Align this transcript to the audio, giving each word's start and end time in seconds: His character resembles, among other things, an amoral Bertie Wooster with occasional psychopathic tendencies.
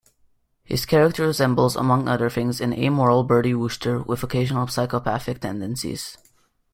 His 0.63 0.87
character 0.87 1.27
resembles, 1.27 1.75
among 1.75 2.07
other 2.07 2.27
things, 2.31 2.59
an 2.59 2.73
amoral 2.73 3.23
Bertie 3.23 3.53
Wooster 3.53 4.01
with 4.01 4.23
occasional 4.23 4.65
psychopathic 4.65 5.41
tendencies. 5.41 6.17